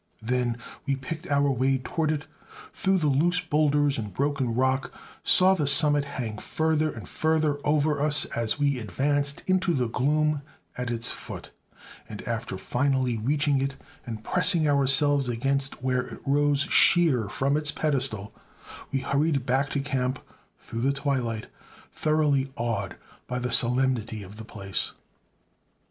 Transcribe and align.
Then 0.23 0.57
we 0.87 0.95
picked 0.95 1.27
our 1.29 1.51
way 1.51 1.77
toward 1.77 2.11
it, 2.11 2.25
through 2.73 2.97
the 2.97 3.05
loose 3.07 3.39
boulders 3.39 3.99
and 3.99 4.11
broken 4.11 4.55
rock; 4.55 4.91
saw 5.23 5.53
the 5.53 5.67
summit 5.67 6.05
hang 6.05 6.39
further 6.39 6.89
and 6.91 7.07
further 7.07 7.59
over 7.63 8.01
us 8.01 8.25
as 8.25 8.57
we 8.57 8.79
advanced 8.79 9.43
into 9.45 9.75
the 9.75 9.87
gloom 9.87 10.41
at 10.75 10.89
its 10.89 11.11
foot, 11.11 11.51
and 12.09 12.27
after 12.27 12.57
finally 12.57 13.15
reaching 13.19 13.61
it 13.61 13.75
and 14.03 14.23
pressing 14.23 14.67
ourselves 14.67 15.29
against 15.29 15.73
it 15.73 15.83
where 15.83 16.01
it 16.07 16.21
rose 16.25 16.61
sheer 16.61 17.29
from 17.29 17.55
its 17.55 17.69
pedestal, 17.69 18.33
we 18.91 19.01
hurried 19.01 19.45
back 19.45 19.69
to 19.69 19.81
camp 19.81 20.17
through 20.57 20.81
the 20.81 20.93
twilight, 20.93 21.45
thoroughly 21.91 22.51
awed 22.55 22.95
by 23.27 23.37
the 23.37 23.51
solemnity 23.51 24.23
of 24.23 24.37
the 24.37 24.45
place. 24.45 24.93